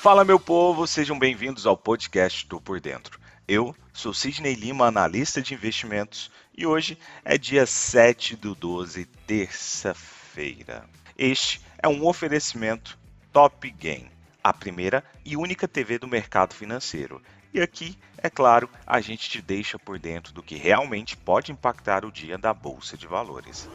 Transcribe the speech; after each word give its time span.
Fala, 0.00 0.24
meu 0.24 0.38
povo, 0.38 0.86
sejam 0.86 1.18
bem-vindos 1.18 1.66
ao 1.66 1.76
podcast 1.76 2.46
do 2.46 2.60
Por 2.60 2.78
Dentro. 2.78 3.18
Eu 3.48 3.74
sou 3.92 4.14
Sidney 4.14 4.54
Lima, 4.54 4.86
analista 4.86 5.42
de 5.42 5.54
investimentos, 5.54 6.30
e 6.56 6.64
hoje 6.64 6.96
é 7.24 7.36
dia 7.36 7.66
7 7.66 8.36
do 8.36 8.54
12, 8.54 9.06
terça-feira. 9.26 10.84
Este 11.18 11.60
é 11.82 11.88
um 11.88 12.06
oferecimento 12.06 12.96
Top 13.32 13.68
Game, 13.72 14.08
a 14.42 14.52
primeira 14.52 15.02
e 15.24 15.36
única 15.36 15.66
TV 15.66 15.98
do 15.98 16.06
mercado 16.06 16.54
financeiro. 16.54 17.20
E 17.52 17.60
aqui, 17.60 17.98
é 18.18 18.30
claro, 18.30 18.70
a 18.86 19.00
gente 19.00 19.28
te 19.28 19.42
deixa 19.42 19.80
por 19.80 19.98
dentro 19.98 20.32
do 20.32 20.44
que 20.44 20.54
realmente 20.54 21.16
pode 21.16 21.50
impactar 21.50 22.04
o 22.04 22.12
dia 22.12 22.38
da 22.38 22.54
Bolsa 22.54 22.96
de 22.96 23.08
Valores. 23.08 23.68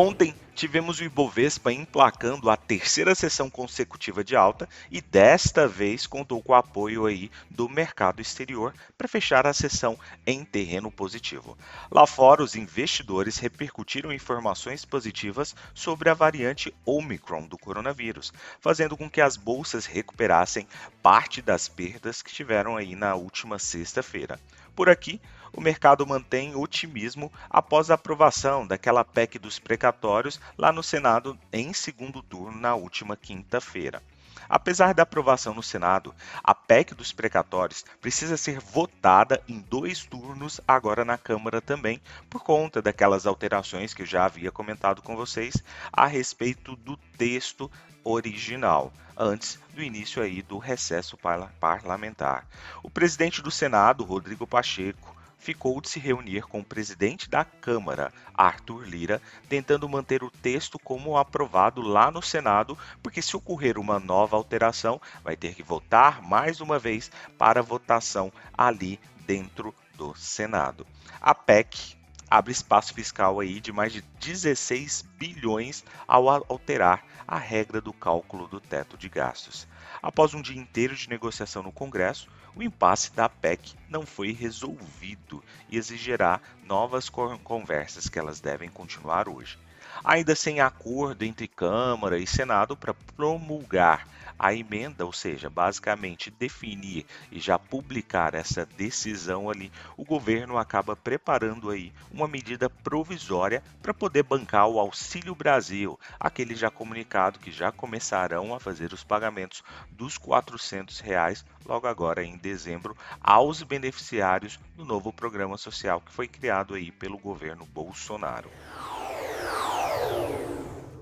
Ontem 0.00 0.32
tivemos 0.54 1.00
o 1.00 1.02
Ibovespa 1.02 1.72
emplacando 1.72 2.48
a 2.48 2.56
terceira 2.56 3.16
sessão 3.16 3.50
consecutiva 3.50 4.22
de 4.22 4.36
alta 4.36 4.68
e 4.92 5.00
desta 5.00 5.66
vez 5.66 6.06
contou 6.06 6.40
com 6.40 6.52
o 6.52 6.54
apoio 6.54 7.04
aí 7.04 7.28
do 7.50 7.68
mercado 7.68 8.22
exterior 8.22 8.72
para 8.96 9.08
fechar 9.08 9.44
a 9.44 9.52
sessão 9.52 9.98
em 10.24 10.44
terreno 10.44 10.88
positivo. 10.88 11.58
Lá 11.90 12.06
fora, 12.06 12.44
os 12.44 12.54
investidores 12.54 13.38
repercutiram 13.38 14.12
informações 14.12 14.84
positivas 14.84 15.52
sobre 15.74 16.08
a 16.08 16.14
variante 16.14 16.72
Omicron 16.86 17.48
do 17.48 17.58
coronavírus, 17.58 18.32
fazendo 18.60 18.96
com 18.96 19.10
que 19.10 19.20
as 19.20 19.36
bolsas 19.36 19.84
recuperassem 19.84 20.68
parte 21.02 21.42
das 21.42 21.66
perdas 21.66 22.22
que 22.22 22.32
tiveram 22.32 22.76
aí 22.76 22.94
na 22.94 23.16
última 23.16 23.58
sexta-feira. 23.58 24.38
Por 24.76 24.88
aqui, 24.88 25.20
o 25.52 25.60
mercado 25.60 26.06
mantém 26.06 26.54
otimismo 26.54 27.32
após 27.48 27.90
a 27.90 27.94
aprovação 27.94 28.66
daquela 28.66 29.04
PEC 29.04 29.38
dos 29.38 29.58
precatórios 29.58 30.40
lá 30.56 30.72
no 30.72 30.82
Senado 30.82 31.38
em 31.52 31.72
segundo 31.72 32.22
turno 32.22 32.58
na 32.58 32.74
última 32.74 33.16
quinta-feira. 33.16 34.02
Apesar 34.48 34.94
da 34.94 35.02
aprovação 35.02 35.52
no 35.52 35.62
Senado, 35.62 36.14
a 36.42 36.54
PEC 36.54 36.94
dos 36.94 37.12
precatórios 37.12 37.84
precisa 38.00 38.36
ser 38.36 38.58
votada 38.60 39.42
em 39.46 39.60
dois 39.60 40.04
turnos 40.04 40.58
agora 40.66 41.04
na 41.04 41.18
Câmara 41.18 41.60
também, 41.60 42.00
por 42.30 42.42
conta 42.42 42.80
daquelas 42.80 43.26
alterações 43.26 43.92
que 43.92 44.02
eu 44.02 44.06
já 44.06 44.24
havia 44.24 44.50
comentado 44.50 45.02
com 45.02 45.14
vocês 45.14 45.62
a 45.92 46.06
respeito 46.06 46.76
do 46.76 46.96
texto 47.18 47.70
original, 48.02 48.90
antes 49.14 49.60
do 49.74 49.82
início 49.82 50.22
aí 50.22 50.40
do 50.40 50.56
recesso 50.56 51.18
parlamentar. 51.60 52.46
O 52.82 52.88
presidente 52.88 53.42
do 53.42 53.50
Senado, 53.50 54.02
Rodrigo 54.02 54.46
Pacheco, 54.46 55.14
ficou 55.38 55.80
de 55.80 55.88
se 55.88 55.98
reunir 55.98 56.42
com 56.42 56.60
o 56.60 56.64
presidente 56.64 57.28
da 57.28 57.44
Câmara, 57.44 58.12
Arthur 58.34 58.82
Lira, 58.86 59.22
tentando 59.48 59.88
manter 59.88 60.22
o 60.22 60.30
texto 60.30 60.78
como 60.78 61.16
aprovado 61.16 61.80
lá 61.80 62.10
no 62.10 62.22
Senado, 62.22 62.76
porque 63.02 63.22
se 63.22 63.36
ocorrer 63.36 63.78
uma 63.78 63.98
nova 63.98 64.36
alteração, 64.36 65.00
vai 65.22 65.36
ter 65.36 65.54
que 65.54 65.62
votar 65.62 66.22
mais 66.22 66.60
uma 66.60 66.78
vez 66.78 67.10
para 67.36 67.62
votação 67.62 68.32
ali 68.56 69.00
dentro 69.26 69.74
do 69.94 70.14
Senado. 70.14 70.86
A 71.20 71.34
PEC 71.34 71.97
abre 72.30 72.52
espaço 72.52 72.92
fiscal 72.92 73.40
aí 73.40 73.60
de 73.60 73.72
mais 73.72 73.92
de 73.92 74.02
16 74.20 75.04
bilhões 75.18 75.84
ao 76.06 76.28
alterar 76.28 77.04
a 77.26 77.38
regra 77.38 77.80
do 77.80 77.92
cálculo 77.92 78.46
do 78.46 78.60
teto 78.60 78.96
de 78.96 79.08
gastos. 79.08 79.66
Após 80.02 80.34
um 80.34 80.42
dia 80.42 80.60
inteiro 80.60 80.94
de 80.94 81.08
negociação 81.08 81.62
no 81.62 81.72
Congresso, 81.72 82.28
o 82.54 82.62
impasse 82.62 83.12
da 83.12 83.28
PEC 83.28 83.74
não 83.88 84.04
foi 84.04 84.32
resolvido 84.32 85.42
e 85.68 85.76
exigirá 85.76 86.40
novas 86.64 87.08
conversas 87.08 88.08
que 88.08 88.18
elas 88.18 88.40
devem 88.40 88.68
continuar 88.68 89.28
hoje. 89.28 89.58
Ainda 90.04 90.34
sem 90.34 90.60
acordo 90.60 91.24
entre 91.24 91.48
Câmara 91.48 92.18
e 92.18 92.26
Senado 92.26 92.76
para 92.76 92.94
promulgar 92.94 94.06
a 94.38 94.54
emenda, 94.54 95.04
ou 95.04 95.12
seja, 95.12 95.50
basicamente 95.50 96.30
definir 96.30 97.04
e 97.32 97.40
já 97.40 97.58
publicar 97.58 98.34
essa 98.34 98.64
decisão 98.64 99.50
ali, 99.50 99.72
o 99.96 100.04
governo 100.04 100.56
acaba 100.56 100.94
preparando 100.94 101.70
aí 101.70 101.92
uma 102.12 102.28
medida 102.28 102.70
provisória 102.70 103.62
para 103.82 103.92
poder 103.92 104.22
bancar 104.22 104.68
o 104.68 104.78
Auxílio 104.78 105.34
Brasil, 105.34 105.98
aquele 106.20 106.54
já 106.54 106.70
comunicado 106.70 107.38
que 107.38 107.50
já 107.50 107.72
começarão 107.72 108.54
a 108.54 108.60
fazer 108.60 108.92
os 108.92 109.02
pagamentos 109.02 109.62
dos 109.90 110.16
400 110.16 111.00
reais 111.00 111.44
logo 111.64 111.86
agora 111.86 112.24
em 112.24 112.36
dezembro 112.36 112.96
aos 113.20 113.62
beneficiários 113.62 114.58
do 114.76 114.84
novo 114.84 115.12
programa 115.12 115.58
social 115.58 116.00
que 116.00 116.12
foi 116.12 116.28
criado 116.28 116.74
aí 116.74 116.90
pelo 116.92 117.18
governo 117.18 117.66
Bolsonaro. 117.66 118.50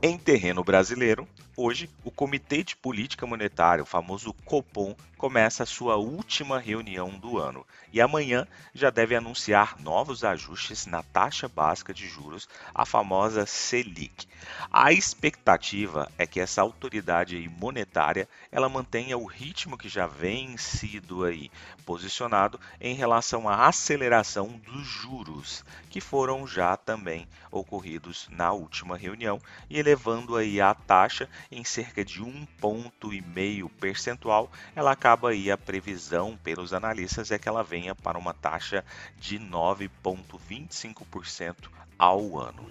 Em 0.02 0.18
terreno 0.18 0.62
brasileiro, 0.62 1.26
hoje 1.56 1.88
o 2.04 2.10
Comitê 2.10 2.62
de 2.62 2.76
Política 2.76 3.26
Monetária, 3.26 3.82
o 3.82 3.86
famoso 3.86 4.32
Copom, 4.44 4.94
começa 5.16 5.62
a 5.62 5.66
sua 5.66 5.96
última 5.96 6.58
reunião 6.58 7.08
do 7.18 7.38
ano 7.38 7.66
e 7.90 8.02
amanhã 8.02 8.46
já 8.74 8.90
deve 8.90 9.16
anunciar 9.16 9.80
novos 9.80 10.22
ajustes 10.22 10.84
na 10.84 11.02
taxa 11.02 11.48
básica 11.48 11.94
de 11.94 12.06
juros, 12.06 12.46
a 12.74 12.84
famosa 12.84 13.46
Selic. 13.46 14.28
A 14.70 14.92
expectativa 14.92 16.10
é 16.18 16.26
que 16.26 16.38
essa 16.38 16.60
autoridade 16.60 17.50
monetária 17.58 18.28
ela 18.52 18.68
mantenha 18.68 19.16
o 19.16 19.24
ritmo 19.24 19.78
que 19.78 19.88
já 19.88 20.06
vem 20.06 20.58
sido 20.58 21.24
aí 21.24 21.50
posicionado 21.86 22.60
em 22.78 22.94
relação 22.94 23.48
à 23.48 23.66
aceleração 23.66 24.48
dos 24.48 24.86
juros, 24.86 25.64
que 25.88 26.00
foram 26.00 26.46
já 26.46 26.76
também 26.76 27.26
ocorridos 27.50 28.28
na 28.30 28.52
última 28.52 28.98
reunião 28.98 29.40
e 29.70 29.82
elevando 29.86 30.34
aí 30.34 30.60
a 30.60 30.74
taxa 30.74 31.28
em 31.50 31.62
cerca 31.62 32.04
de 32.04 32.20
um 32.20 32.44
ponto 32.60 33.14
e 33.14 33.22
meio 33.22 33.68
percentual, 33.68 34.50
ela 34.74 34.90
acaba 34.90 35.30
aí 35.30 35.48
a 35.48 35.56
previsão 35.56 36.36
pelos 36.42 36.74
analistas 36.74 37.30
é 37.30 37.38
que 37.38 37.48
ela 37.48 37.62
venha 37.62 37.94
para 37.94 38.18
uma 38.18 38.34
taxa 38.34 38.84
de 39.16 39.38
9,25% 39.38 41.68
ao 41.96 42.36
ano. 42.36 42.66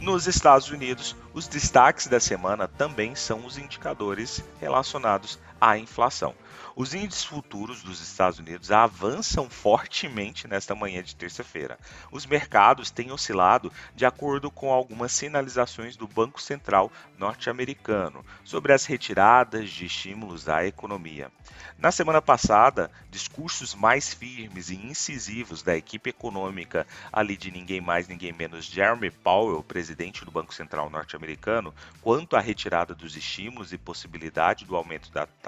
Nos 0.00 0.26
Estados 0.26 0.70
Unidos, 0.70 1.14
os 1.32 1.46
destaques 1.46 2.08
da 2.08 2.18
semana 2.18 2.66
também 2.66 3.14
são 3.14 3.46
os 3.46 3.58
indicadores 3.58 4.42
relacionados 4.60 5.38
à 5.60 5.78
inflação. 5.78 6.34
Os 6.74 6.94
índices 6.94 7.24
futuros 7.24 7.82
dos 7.82 8.00
Estados 8.00 8.38
Unidos 8.38 8.70
avançam 8.70 9.50
fortemente 9.50 10.46
nesta 10.46 10.76
manhã 10.76 11.02
de 11.02 11.16
terça-feira. 11.16 11.76
Os 12.12 12.24
mercados 12.24 12.88
têm 12.90 13.10
oscilado 13.10 13.72
de 13.96 14.06
acordo 14.06 14.48
com 14.48 14.72
algumas 14.72 15.10
sinalizações 15.10 15.96
do 15.96 16.06
Banco 16.06 16.40
Central 16.40 16.92
norte-americano 17.18 18.24
sobre 18.44 18.72
as 18.72 18.86
retiradas 18.86 19.70
de 19.70 19.86
estímulos 19.86 20.48
à 20.48 20.64
economia. 20.64 21.32
Na 21.76 21.90
semana 21.90 22.22
passada, 22.22 22.90
discursos 23.10 23.74
mais 23.74 24.14
firmes 24.14 24.70
e 24.70 24.76
incisivos 24.76 25.62
da 25.62 25.76
equipe 25.76 26.10
econômica 26.10 26.86
ali 27.12 27.36
de 27.36 27.50
ninguém 27.50 27.80
mais, 27.80 28.06
ninguém 28.06 28.32
menos 28.32 28.66
Jeremy 28.66 29.10
Powell, 29.10 29.62
presidente 29.62 30.24
do 30.24 30.30
Banco 30.30 30.54
Central 30.54 30.90
norte-americano, 30.90 31.74
quanto 32.00 32.36
à 32.36 32.40
retirada 32.40 32.94
dos 32.94 33.16
estímulos 33.16 33.72
e 33.72 33.78
possibilidade 33.78 34.64
do 34.64 34.76
aumento 34.76 35.10
da 35.10 35.26
taxa 35.26 35.47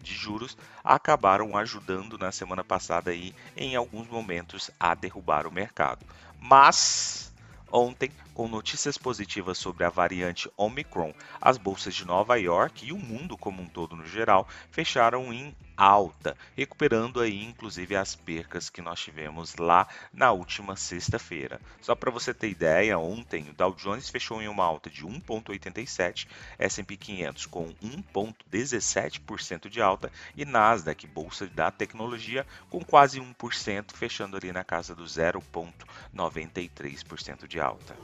de 0.00 0.14
juros 0.14 0.56
acabaram 0.82 1.56
ajudando 1.56 2.18
na 2.18 2.30
semana 2.30 2.62
passada 2.62 3.10
aí 3.10 3.34
em 3.56 3.74
alguns 3.74 4.06
momentos 4.08 4.70
a 4.78 4.94
derrubar 4.94 5.46
o 5.46 5.52
mercado. 5.52 6.04
Mas 6.40 7.32
ontem, 7.70 8.10
com 8.32 8.46
notícias 8.46 8.96
positivas 8.96 9.58
sobre 9.58 9.84
a 9.84 9.88
variante 9.88 10.48
Omicron, 10.56 11.12
as 11.40 11.58
bolsas 11.58 11.94
de 11.94 12.04
Nova 12.04 12.36
York 12.38 12.86
e 12.86 12.92
o 12.92 12.98
mundo 12.98 13.36
como 13.36 13.62
um 13.62 13.66
todo 13.66 13.96
no 13.96 14.06
geral 14.06 14.46
fecharam 14.70 15.32
em 15.32 15.54
alta, 15.76 16.34
recuperando 16.56 17.20
aí 17.20 17.44
inclusive 17.44 17.94
as 17.96 18.14
percas 18.14 18.70
que 18.70 18.80
nós 18.82 19.00
tivemos 19.00 19.56
lá 19.56 19.88
na 20.12 20.30
última 20.32 20.76
sexta-feira. 20.76 21.60
Só 21.80 21.94
para 21.94 22.10
você 22.10 22.34
ter 22.34 22.48
ideia, 22.48 22.98
ontem 22.98 23.48
o 23.48 23.52
Dow 23.52 23.72
Jones 23.74 24.08
fechou 24.08 24.42
em 24.42 24.48
uma 24.48 24.64
alta 24.64 24.88
de 24.88 25.04
1.87, 25.04 26.26
S&P 26.58 26.96
500 26.96 27.44
com 27.46 27.74
1.17% 27.74 29.68
de 29.68 29.82
alta 29.82 30.10
e 30.36 30.44
Nasdaq, 30.44 31.06
bolsa 31.06 31.46
da 31.46 31.70
tecnologia, 31.70 32.44
com 32.70 32.84
quase 32.84 33.20
1%, 33.20 33.92
fechando 33.94 34.36
ali 34.36 34.50
na 34.52 34.64
casa 34.64 34.94
do 34.94 35.04
0.93% 35.04 37.46
de 37.46 37.60
alta. 37.60 37.94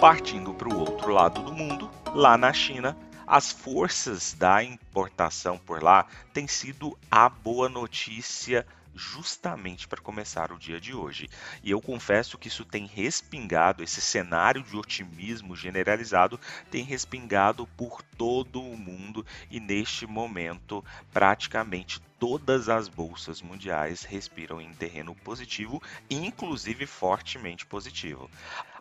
Partindo 0.00 0.52
para 0.52 0.68
o 0.68 0.78
outro 0.78 1.10
lado 1.10 1.42
do 1.42 1.54
mundo, 1.54 1.90
lá 2.14 2.36
na 2.36 2.52
China, 2.52 2.94
as 3.26 3.50
forças 3.50 4.34
da 4.34 4.62
importação 4.62 5.56
por 5.56 5.82
lá 5.82 6.06
têm 6.34 6.46
sido 6.46 6.96
a 7.10 7.30
boa 7.30 7.66
notícia 7.66 8.66
justamente 8.94 9.88
para 9.88 10.00
começar 10.00 10.52
o 10.52 10.58
dia 10.58 10.78
de 10.78 10.94
hoje. 10.94 11.28
E 11.62 11.70
eu 11.70 11.80
confesso 11.80 12.36
que 12.36 12.48
isso 12.48 12.64
tem 12.64 12.86
respingado, 12.86 13.82
esse 13.82 14.00
cenário 14.02 14.62
de 14.62 14.76
otimismo 14.76 15.56
generalizado 15.56 16.38
tem 16.70 16.84
respingado 16.84 17.66
por 17.68 18.02
todo 18.18 18.60
o 18.60 18.76
mundo 18.76 19.24
e 19.50 19.58
neste 19.58 20.06
momento 20.06 20.84
praticamente 21.10 22.00
todas 22.18 22.68
as 22.68 22.86
bolsas 22.86 23.40
mundiais 23.40 24.02
respiram 24.02 24.60
em 24.60 24.72
terreno 24.72 25.14
positivo, 25.14 25.82
inclusive 26.08 26.86
fortemente 26.86 27.64
positivo. 27.66 28.30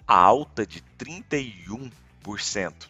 A 0.08 0.18
alta 0.18 0.66
de 0.68 0.82
31 0.82 1.90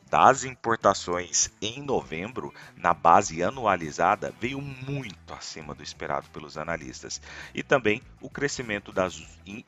das 0.10 0.46
importações 0.46 1.52
em 1.62 1.82
novembro, 1.82 2.54
na 2.78 2.94
base 2.94 3.44
anualizada, 3.44 4.34
veio 4.40 4.62
muito 4.62 5.34
acima 5.34 5.76
do 5.76 5.84
esperado 5.84 6.30
pelos 6.30 6.58
analistas. 6.58 7.22
E 7.54 7.62
também 7.62 8.02
o 8.22 8.30
crescimento 8.30 8.94
das 8.94 9.22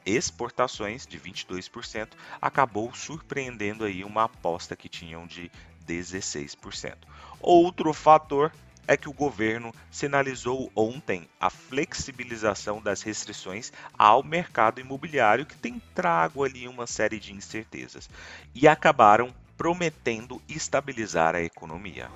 exportações, 0.05 1.05
de 1.05 1.19
22%, 1.19 2.11
acabou 2.41 2.93
surpreendendo 2.95 3.83
aí 3.83 4.05
uma 4.05 4.23
aposta 4.23 4.73
que 4.73 4.87
tinham 4.87 5.27
de 5.27 5.51
16%. 5.85 6.95
Outro 7.41 7.93
fator 7.93 8.53
é 8.87 8.95
que 8.95 9.09
o 9.09 9.13
governo 9.13 9.73
sinalizou 9.91 10.71
ontem 10.75 11.27
a 11.39 11.49
flexibilização 11.49 12.81
das 12.81 13.01
restrições 13.01 13.71
ao 13.97 14.23
mercado 14.23 14.79
imobiliário, 14.79 15.45
que 15.45 15.57
tem 15.57 15.81
trago 15.93 16.43
ali 16.43 16.67
uma 16.67 16.87
série 16.87 17.19
de 17.19 17.33
incertezas, 17.33 18.09
e 18.55 18.67
acabaram 18.67 19.33
prometendo 19.57 20.41
estabilizar 20.47 21.35
a 21.35 21.41
economia. 21.41 22.09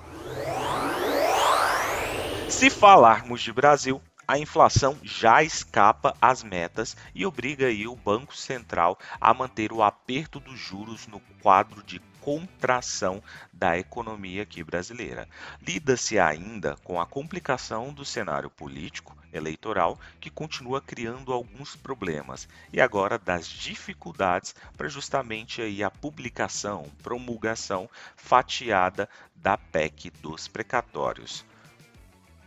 Se 2.48 2.70
falarmos 2.70 3.42
de 3.42 3.52
Brasil, 3.52 4.00
a 4.26 4.38
inflação 4.38 4.96
já 5.02 5.42
escapa 5.42 6.16
às 6.20 6.42
metas 6.42 6.96
e 7.14 7.26
obriga 7.26 7.66
o 7.90 7.96
Banco 7.96 8.36
Central 8.36 8.98
a 9.20 9.34
manter 9.34 9.72
o 9.72 9.82
aperto 9.82 10.38
dos 10.38 10.58
juros 10.58 11.06
no 11.06 11.20
quadro 11.42 11.82
de 11.82 12.00
contração 12.22 13.20
da 13.52 13.76
economia 13.76 14.44
aqui 14.44 14.62
brasileira. 14.62 15.28
Lida-se 15.60 16.18
ainda 16.18 16.76
com 16.84 17.00
a 17.00 17.04
complicação 17.04 17.92
do 17.92 18.04
cenário 18.04 18.48
político 18.48 19.16
eleitoral 19.32 19.98
que 20.20 20.30
continua 20.30 20.80
criando 20.80 21.32
alguns 21.32 21.74
problemas 21.74 22.48
e 22.72 22.80
agora 22.80 23.18
das 23.18 23.46
dificuldades 23.46 24.54
para 24.76 24.88
justamente 24.88 25.60
aí 25.60 25.82
a 25.82 25.90
publicação, 25.90 26.90
promulgação 27.02 27.90
fatiada 28.14 29.08
da 29.34 29.56
PEC 29.56 30.10
dos 30.22 30.46
precatórios. 30.46 31.44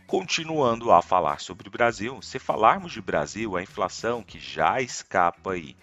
Continuando 0.06 0.92
a 0.92 1.02
falar 1.02 1.40
sobre 1.40 1.68
o 1.68 1.70
Brasil, 1.70 2.22
se 2.22 2.38
falarmos 2.38 2.92
de 2.92 3.02
Brasil, 3.02 3.56
a 3.56 3.62
inflação 3.62 4.22
que 4.22 4.38
já 4.38 4.80
escapa 4.80 5.52
aí 5.52 5.76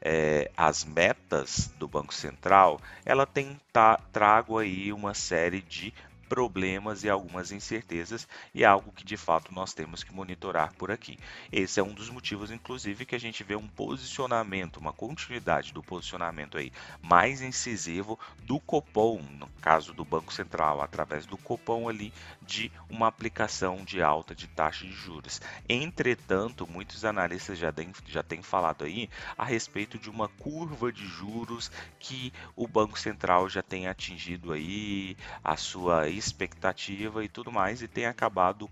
é, 0.00 0.50
as 0.56 0.84
metas 0.84 1.70
do 1.78 1.88
Banco 1.88 2.14
Central, 2.14 2.80
ela 3.04 3.26
tem 3.26 3.58
tá, 3.72 3.98
trago 4.12 4.58
aí 4.58 4.92
uma 4.92 5.14
série 5.14 5.60
de 5.62 5.92
problemas 6.28 7.04
e 7.04 7.08
algumas 7.08 7.52
incertezas 7.52 8.28
e 8.54 8.62
é 8.62 8.66
algo 8.66 8.92
que 8.92 9.04
de 9.04 9.16
fato 9.16 9.54
nós 9.54 9.72
temos 9.72 10.02
que 10.02 10.14
monitorar 10.14 10.72
por 10.74 10.90
aqui. 10.90 11.18
Esse 11.50 11.80
é 11.80 11.82
um 11.82 11.92
dos 11.92 12.10
motivos, 12.10 12.50
inclusive, 12.50 13.06
que 13.06 13.14
a 13.14 13.20
gente 13.20 13.42
vê 13.44 13.56
um 13.56 13.68
posicionamento, 13.68 14.78
uma 14.78 14.92
continuidade 14.92 15.72
do 15.72 15.82
posicionamento 15.82 16.58
aí 16.58 16.72
mais 17.00 17.40
incisivo 17.40 18.18
do 18.44 18.58
Copom, 18.60 19.22
no 19.38 19.48
caso 19.60 19.92
do 19.92 20.04
Banco 20.04 20.32
Central, 20.32 20.80
através 20.80 21.26
do 21.26 21.36
Copom 21.36 21.88
ali 21.88 22.12
de 22.42 22.70
uma 22.88 23.08
aplicação 23.08 23.84
de 23.84 24.02
alta 24.02 24.34
de 24.34 24.46
taxa 24.46 24.86
de 24.86 24.92
juros. 24.92 25.40
Entretanto, 25.68 26.66
muitos 26.66 27.04
analistas 27.04 27.58
já 27.58 27.72
têm, 27.72 27.92
já 28.06 28.22
têm 28.22 28.42
falado 28.42 28.84
aí 28.84 29.08
a 29.36 29.44
respeito 29.44 29.98
de 29.98 30.10
uma 30.10 30.28
curva 30.28 30.92
de 30.92 31.06
juros 31.06 31.70
que 31.98 32.32
o 32.54 32.66
Banco 32.66 32.98
Central 32.98 33.48
já 33.48 33.62
tem 33.62 33.88
atingido 33.88 34.52
aí 34.52 35.16
a 35.42 35.56
sua 35.56 36.08
expectativa 36.16 37.24
e 37.24 37.28
tudo 37.28 37.52
mais 37.52 37.82
e 37.82 37.88
tem 37.88 38.06
acabado 38.06 38.70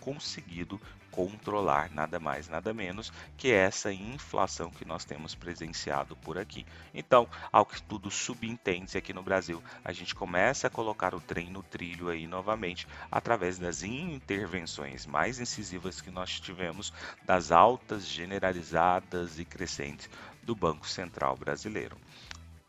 conseguido 0.00 0.80
controlar 1.10 1.90
nada 1.92 2.18
mais, 2.20 2.48
nada 2.48 2.72
menos 2.72 3.12
que 3.36 3.50
essa 3.50 3.92
inflação 3.92 4.70
que 4.70 4.84
nós 4.84 5.04
temos 5.04 5.34
presenciado 5.34 6.16
por 6.16 6.38
aqui. 6.38 6.64
Então, 6.94 7.28
ao 7.52 7.66
que 7.66 7.82
tudo 7.82 8.10
subentende 8.10 8.96
aqui 8.96 9.12
no 9.12 9.22
Brasil, 9.22 9.62
a 9.84 9.92
gente 9.92 10.14
começa 10.14 10.68
a 10.68 10.70
colocar 10.70 11.14
o 11.14 11.20
trem 11.20 11.50
no 11.50 11.62
trilho 11.62 12.08
aí 12.08 12.26
novamente 12.26 12.86
através 13.10 13.58
das 13.58 13.82
intervenções 13.82 15.04
mais 15.04 15.40
incisivas 15.40 16.00
que 16.00 16.10
nós 16.10 16.38
tivemos, 16.38 16.92
das 17.24 17.50
altas 17.50 18.06
generalizadas 18.06 19.38
e 19.38 19.44
crescentes 19.44 20.08
do 20.42 20.54
Banco 20.54 20.88
Central 20.88 21.36
Brasileiro. 21.36 21.96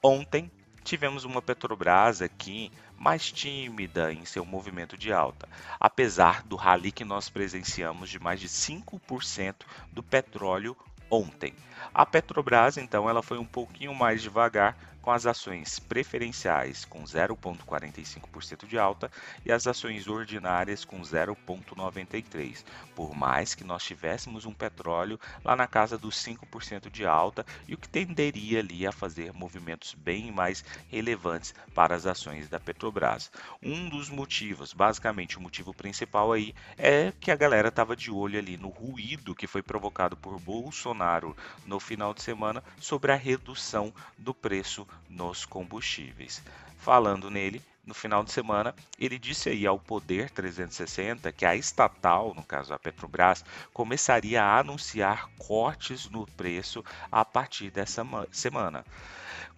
Ontem 0.04 0.52
tivemos 0.84 1.24
uma 1.24 1.42
Petrobras 1.42 2.22
aqui 2.22 2.72
mais 2.98 3.32
tímida 3.32 4.14
em 4.14 4.26
seu 4.26 4.46
movimento 4.46 4.98
de 4.98 5.12
alta, 5.12 5.50
apesar 5.80 6.44
do 6.44 6.56
rally 6.56 6.92
que 6.92 7.04
nós 7.04 7.30
presenciamos 7.30 8.10
de 8.10 8.20
mais 8.20 8.40
de 8.40 8.48
5% 8.48 9.56
do 9.92 10.04
petróleo 10.04 10.78
ontem. 11.10 11.54
A 11.94 12.06
Petrobras, 12.06 12.78
então, 12.78 13.10
ela 13.10 13.22
foi 13.22 13.38
um 13.38 13.46
pouquinho 13.46 13.94
mais 13.94 14.22
devagar 14.22 14.78
com 15.02 15.12
as 15.12 15.26
ações 15.26 15.80
preferenciais 15.80 16.86
com 16.86 17.04
0,45% 17.04 18.68
de 18.68 18.78
alta 18.78 19.12
e 19.46 19.52
as 19.52 19.68
ações 19.68 20.08
ordinárias 20.08 20.86
com 20.86 21.02
0,93%. 21.02 22.64
Por 22.96 23.16
mais 23.16 23.56
que 23.56 23.64
nós 23.64 23.84
tivéssemos 23.84 24.46
um 24.46 24.54
petróleo 24.54 25.20
lá 25.44 25.56
na 25.56 25.68
casa 25.68 25.98
dos 25.98 26.16
5% 26.16 26.90
de 26.90 27.06
alta 27.06 27.46
e 27.68 27.74
o 27.74 27.78
que 27.78 27.90
tenderia 27.90 28.60
ali 28.60 28.86
a 28.86 28.92
fazer 28.92 29.34
movimentos 29.34 29.94
bem 29.94 30.32
mais 30.32 30.64
relevantes 30.90 31.54
para 31.74 31.96
as 31.96 32.06
ações 32.06 32.48
da 32.48 32.60
Petrobras. 32.60 33.32
Um 33.62 33.90
dos 33.90 34.10
motivos, 34.10 34.74
basicamente 34.74 35.38
o 35.38 35.42
motivo 35.42 35.74
principal 35.74 36.32
aí, 36.32 36.54
é 36.78 37.12
que 37.20 37.32
a 37.32 37.36
galera 37.36 37.70
estava 37.70 37.96
de 37.96 38.12
olho 38.12 38.38
ali 38.38 38.58
no 38.58 38.70
ruído 38.70 39.36
que 39.36 39.48
foi 39.48 39.62
provocado 39.62 40.16
por 40.16 40.40
Bolsonaro 40.40 41.36
no 41.66 41.80
final 41.80 42.14
de 42.14 42.22
semana 42.22 42.64
sobre 42.80 43.12
a 43.12 43.16
redução 43.16 43.94
do 44.18 44.34
preço 44.34 44.88
nos 45.10 45.46
combustíveis. 45.46 46.42
Falando 46.78 47.30
nele, 47.30 47.62
no 47.86 47.94
final 47.94 48.24
de 48.24 48.32
semana, 48.32 48.76
ele 48.98 49.18
disse 49.18 49.50
aí 49.50 49.66
ao 49.66 49.80
Poder 49.80 50.30
360 50.30 51.32
que 51.32 51.46
a 51.46 51.56
estatal, 51.56 52.34
no 52.36 52.44
caso 52.44 52.74
a 52.74 52.80
Petrobras, 52.80 53.44
começaria 53.74 54.44
a 54.44 54.60
anunciar 54.60 55.30
cortes 55.38 56.10
no 56.10 56.26
preço 56.26 56.84
a 57.12 57.26
partir 57.26 57.72
dessa 57.72 58.06
semana. 58.32 58.86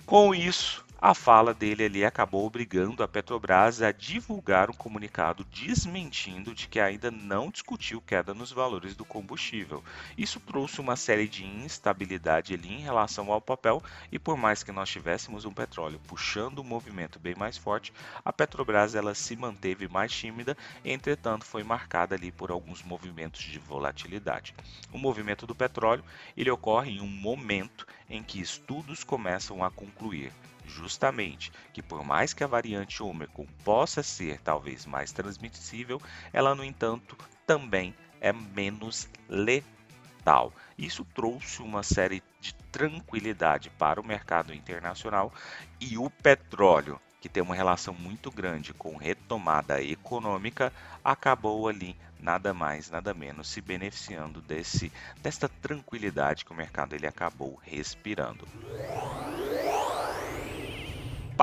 Com 0.05 0.33
isso, 0.33 0.85
a 1.05 1.13
fala 1.13 1.53
dele 1.53 1.83
ali 1.83 2.05
acabou 2.05 2.45
obrigando 2.45 3.03
a 3.03 3.07
Petrobras 3.09 3.81
a 3.81 3.91
divulgar 3.91 4.69
um 4.69 4.73
comunicado 4.73 5.43
desmentindo 5.43 6.55
de 6.55 6.65
que 6.69 6.79
ainda 6.79 7.11
não 7.11 7.51
discutiu 7.51 7.99
queda 7.99 8.33
nos 8.33 8.53
valores 8.53 8.95
do 8.95 9.03
combustível. 9.03 9.83
Isso 10.17 10.39
trouxe 10.39 10.79
uma 10.79 10.95
série 10.95 11.27
de 11.27 11.45
instabilidade 11.45 12.53
ali 12.53 12.75
em 12.75 12.79
relação 12.79 13.33
ao 13.33 13.41
papel 13.41 13.83
e 14.13 14.17
por 14.17 14.37
mais 14.37 14.63
que 14.63 14.71
nós 14.71 14.89
tivéssemos 14.89 15.43
um 15.43 15.51
petróleo 15.51 15.99
puxando 16.07 16.59
um 16.59 16.63
movimento 16.63 17.19
bem 17.19 17.35
mais 17.35 17.57
forte, 17.57 17.91
a 18.23 18.31
Petrobras 18.31 18.95
ela 18.95 19.13
se 19.13 19.35
manteve 19.35 19.89
mais 19.89 20.09
tímida, 20.09 20.55
entretanto 20.85 21.43
foi 21.43 21.63
marcada 21.63 22.15
ali 22.15 22.31
por 22.31 22.49
alguns 22.49 22.81
movimentos 22.81 23.41
de 23.41 23.59
volatilidade. 23.59 24.55
O 24.93 24.97
movimento 24.97 25.45
do 25.45 25.53
petróleo 25.53 26.05
ele 26.37 26.49
ocorre 26.49 26.91
em 26.91 27.01
um 27.01 27.07
momento 27.07 27.85
em 28.09 28.23
que 28.23 28.39
estudos 28.39 29.03
começam 29.03 29.65
a 29.65 29.69
concluir 29.69 30.31
justamente 30.65 31.51
que 31.71 31.81
por 31.81 32.03
mais 32.03 32.33
que 32.33 32.43
a 32.43 32.47
variante 32.47 33.01
Omicron 33.03 33.45
possa 33.63 34.01
ser 34.03 34.39
talvez 34.41 34.85
mais 34.85 35.11
transmissível, 35.11 36.01
ela 36.31 36.55
no 36.55 36.63
entanto 36.63 37.17
também 37.45 37.93
é 38.21 38.31
menos 38.31 39.09
letal. 39.27 40.53
Isso 40.77 41.05
trouxe 41.13 41.61
uma 41.61 41.83
série 41.83 42.23
de 42.39 42.53
tranquilidade 42.71 43.69
para 43.69 43.99
o 43.99 44.05
mercado 44.05 44.53
internacional 44.53 45.31
e 45.79 45.97
o 45.97 46.09
petróleo, 46.09 46.99
que 47.21 47.29
tem 47.29 47.43
uma 47.43 47.55
relação 47.55 47.93
muito 47.93 48.31
grande 48.31 48.73
com 48.73 48.97
retomada 48.97 49.81
econômica, 49.81 50.73
acabou 51.03 51.67
ali 51.67 51.95
nada 52.19 52.53
mais, 52.53 52.89
nada 52.89 53.13
menos 53.13 53.49
se 53.49 53.59
beneficiando 53.59 54.41
desse 54.41 54.91
desta 55.21 55.49
tranquilidade 55.49 56.45
que 56.45 56.51
o 56.51 56.55
mercado 56.55 56.95
ele 56.95 57.05
acabou 57.05 57.59
respirando. 57.61 58.47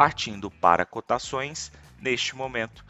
Partindo 0.01 0.51
para 0.51 0.87
cotações, 0.87 1.71
neste 2.01 2.35
momento, 2.35 2.83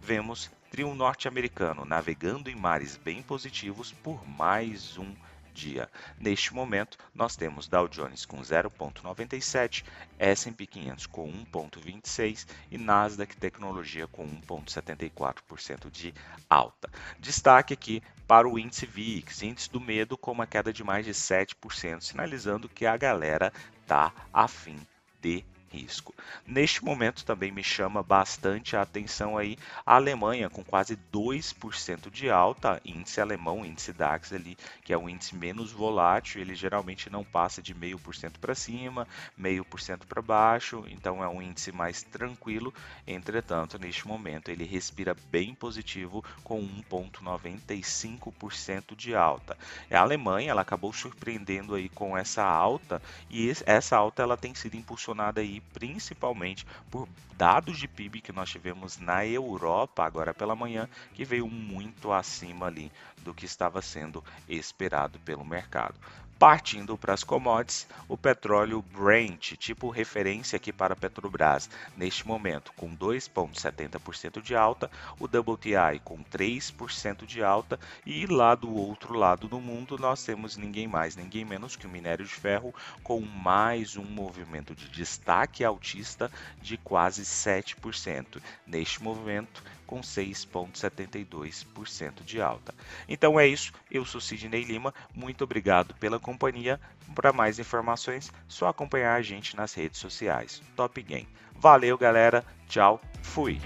vemos 0.00 0.48
trio 0.70 0.94
norte-americano 0.94 1.84
navegando 1.84 2.48
em 2.48 2.54
mares 2.54 2.96
bem 2.96 3.24
positivos 3.24 3.90
por 3.90 4.24
mais 4.24 4.96
um 4.96 5.12
dia. 5.52 5.90
Neste 6.16 6.54
momento, 6.54 6.96
nós 7.12 7.34
temos 7.34 7.66
Dow 7.66 7.88
Jones 7.88 8.24
com 8.24 8.36
0,97, 8.40 9.84
S&P 10.16 10.64
500 10.64 11.06
com 11.06 11.28
1,26 11.28 12.46
e 12.70 12.78
Nasdaq 12.78 13.36
Tecnologia 13.36 14.06
com 14.06 14.24
1,74% 14.24 15.90
de 15.90 16.14
alta. 16.48 16.88
Destaque 17.18 17.74
aqui 17.74 18.00
para 18.28 18.48
o 18.48 18.60
índice 18.60 18.86
VIX, 18.86 19.42
índice 19.42 19.72
do 19.72 19.80
medo, 19.80 20.16
com 20.16 20.30
uma 20.30 20.46
queda 20.46 20.72
de 20.72 20.84
mais 20.84 21.04
de 21.04 21.14
7%, 21.14 22.00
sinalizando 22.00 22.68
que 22.68 22.86
a 22.86 22.96
galera 22.96 23.52
está 23.82 24.12
afim 24.32 24.78
de 25.20 25.44
risco. 25.74 26.14
Neste 26.46 26.84
momento 26.84 27.24
também 27.24 27.50
me 27.50 27.64
chama 27.64 28.02
bastante 28.02 28.76
a 28.76 28.82
atenção 28.82 29.36
aí 29.36 29.58
a 29.84 29.96
Alemanha 29.96 30.48
com 30.48 30.62
quase 30.62 30.96
2% 31.12 32.10
de 32.10 32.30
alta, 32.30 32.80
índice 32.84 33.20
alemão, 33.20 33.66
índice 33.66 33.92
DAX 33.92 34.32
ali, 34.32 34.56
que 34.84 34.92
é 34.92 34.96
o 34.96 35.08
índice 35.08 35.34
menos 35.34 35.72
volátil, 35.72 36.40
ele 36.40 36.54
geralmente 36.54 37.10
não 37.10 37.24
passa 37.24 37.60
de 37.60 37.74
meio 37.74 37.98
por 37.98 38.14
cento 38.14 38.38
para 38.38 38.54
cima, 38.54 39.08
meio 39.36 39.64
por 39.64 39.80
cento 39.80 40.06
para 40.06 40.22
baixo, 40.22 40.84
então 40.88 41.24
é 41.24 41.28
um 41.28 41.42
índice 41.42 41.72
mais 41.72 42.02
tranquilo. 42.02 42.72
Entretanto, 43.06 43.78
neste 43.78 44.06
momento 44.06 44.50
ele 44.50 44.64
respira 44.64 45.16
bem 45.30 45.54
positivo 45.54 46.22
com 46.42 46.60
1.95% 46.90 48.94
de 48.94 49.14
alta. 49.14 49.56
A 49.90 49.98
Alemanha 49.98 50.50
ela 50.50 50.62
acabou 50.62 50.92
surpreendendo 50.92 51.74
aí 51.74 51.88
com 51.88 52.16
essa 52.16 52.44
alta 52.44 53.00
e 53.30 53.50
essa 53.66 53.96
alta 53.96 54.22
ela 54.22 54.36
tem 54.36 54.54
sido 54.54 54.76
impulsionada 54.76 55.40
aí 55.40 55.62
principalmente 55.72 56.66
por 56.90 57.08
dados 57.36 57.78
de 57.78 57.88
PIB 57.88 58.20
que 58.20 58.32
nós 58.32 58.50
tivemos 58.50 58.98
na 58.98 59.26
Europa 59.26 60.04
agora 60.04 60.32
pela 60.32 60.54
manhã, 60.54 60.88
que 61.14 61.24
veio 61.24 61.48
muito 61.48 62.12
acima 62.12 62.66
ali 62.66 62.92
do 63.22 63.34
que 63.34 63.44
estava 63.44 63.82
sendo 63.82 64.22
esperado 64.48 65.18
pelo 65.20 65.44
mercado. 65.44 65.94
Partindo 66.38 66.98
para 66.98 67.14
as 67.14 67.22
commodities, 67.22 67.86
o 68.08 68.18
petróleo 68.18 68.82
Brent, 68.82 69.52
tipo 69.52 69.88
referência 69.88 70.56
aqui 70.56 70.72
para 70.72 70.92
a 70.92 70.96
Petrobras, 70.96 71.70
neste 71.96 72.26
momento 72.26 72.72
com 72.76 72.94
2,70% 72.94 74.42
de 74.42 74.54
alta, 74.54 74.90
o 75.20 75.26
WTI 75.26 76.00
com 76.02 76.22
3% 76.24 77.24
de 77.24 77.42
alta 77.42 77.78
e 78.04 78.26
lá 78.26 78.54
do 78.56 78.74
outro 78.74 79.14
lado 79.14 79.46
do 79.46 79.60
mundo 79.60 79.96
nós 79.96 80.24
temos 80.24 80.56
ninguém 80.56 80.88
mais, 80.88 81.14
ninguém 81.14 81.44
menos 81.44 81.76
que 81.76 81.86
o 81.86 81.90
minério 81.90 82.24
de 82.24 82.34
ferro 82.34 82.74
com 83.02 83.20
mais 83.20 83.96
um 83.96 84.04
movimento 84.04 84.74
de 84.74 84.88
destaque 84.88 85.64
altista 85.64 86.30
de 86.60 86.76
quase 86.76 87.22
7%. 87.22 88.42
Neste 88.66 89.02
movimento, 89.02 89.62
com 89.86 90.00
6,72% 90.00 92.24
de 92.24 92.40
alta. 92.40 92.74
Então 93.08 93.38
é 93.38 93.46
isso, 93.46 93.72
eu 93.90 94.04
sou 94.04 94.20
Sidney 94.20 94.64
Lima, 94.64 94.92
muito 95.14 95.44
obrigado 95.44 95.94
pela 95.94 96.18
companhia. 96.18 96.80
Para 97.14 97.32
mais 97.32 97.58
informações, 97.58 98.32
só 98.48 98.68
acompanhar 98.68 99.14
a 99.14 99.22
gente 99.22 99.56
nas 99.56 99.74
redes 99.74 100.00
sociais. 100.00 100.62
Top 100.74 101.00
Game. 101.02 101.28
Valeu, 101.54 101.96
galera. 101.96 102.44
Tchau. 102.68 103.00
Fui. 103.22 103.60